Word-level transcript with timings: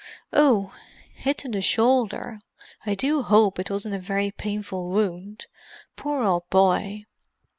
"Oh—hit 0.33 1.45
in 1.45 1.51
the 1.51 1.61
shoulder. 1.61 2.39
I 2.87 2.95
do 2.95 3.21
hope 3.21 3.59
it 3.59 3.69
wasn't 3.69 3.93
a 3.93 3.99
very 3.99 4.31
painful 4.31 4.89
wound—poor 4.89 6.23
old 6.23 6.49
boy. 6.49 7.05